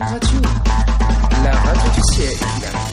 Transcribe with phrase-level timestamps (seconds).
[0.00, 0.40] Radio,
[1.42, 2.85] la radio du siècle.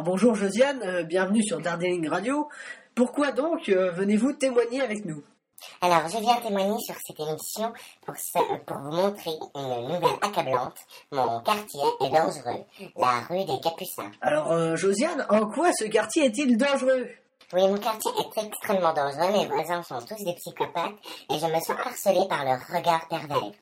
[0.00, 2.48] Alors bonjour Josiane, euh, bienvenue sur Dardeling Radio.
[2.94, 5.22] Pourquoi donc euh, venez-vous témoigner avec nous?
[5.82, 7.70] Alors, je viens témoigner sur cette émission
[8.06, 10.76] pour, ce- pour vous montrer une nouvelle accablante.
[11.12, 12.64] Mon quartier est dangereux,
[12.96, 14.10] la rue des Capucins.
[14.22, 17.06] Alors euh, Josiane, en quoi ce quartier est-il dangereux?
[17.52, 20.94] Oui, mon quartier est extrêmement dangereux, mes voisins sont tous des psychopathes
[21.30, 23.52] et je me sens harcelée par leur regard pervers.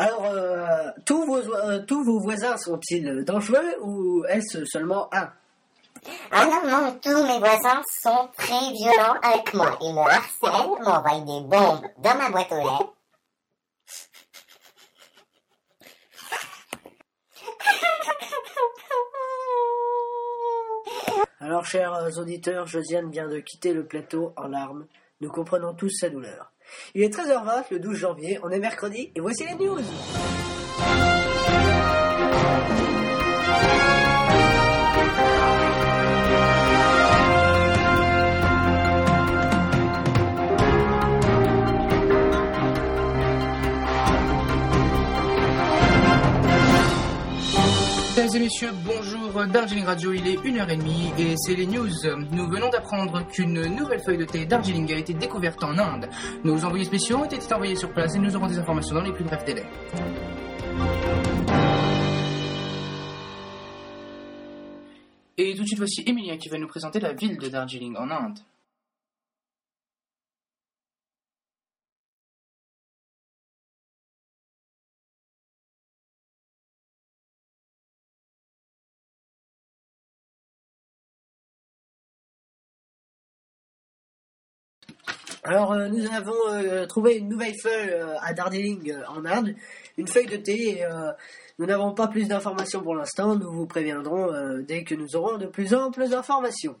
[0.00, 5.28] Alors euh, tous, vos, euh, tous vos voisins sont-ils dangereux ou est-ce seulement un?
[6.30, 9.76] Ah non, non, tous mes voisins sont très violents avec moi.
[9.80, 12.94] Ils me harcèlent, m'envoient des bombes dans ma boîte aux lettres.
[21.40, 24.86] Alors chers auditeurs, Josiane vient de quitter le plateau en larmes.
[25.20, 26.52] Nous comprenons tous sa douleur.
[26.94, 29.80] Il est 13h20 le 12 janvier, on est mercredi et voici les news
[48.28, 51.88] Mesdames et messieurs, bonjour Darjeeling Radio, il est 1h30 et c'est les news.
[52.30, 56.10] Nous venons d'apprendre qu'une nouvelle feuille de thé Darjeeling a été découverte en Inde.
[56.44, 59.14] Nos envoyés spéciaux ont été envoyés sur place et nous aurons des informations dans les
[59.14, 59.64] plus brefs délais.
[65.38, 68.10] Et tout de suite, voici Emilia qui va nous présenter la ville de Darjeeling en
[68.10, 68.40] Inde.
[85.48, 89.54] Alors, euh, nous avons euh, trouvé une nouvelle feuille euh, à Darjeeling en Inde,
[89.96, 90.80] une feuille de thé.
[90.80, 90.84] Et,
[91.58, 93.34] nous n'avons pas plus d'informations pour l'instant.
[93.34, 94.28] Nous vous préviendrons
[94.60, 96.76] dès que nous aurons de plus amples informations.